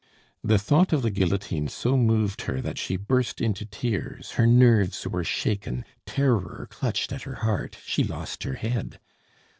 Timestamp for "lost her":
8.03-8.55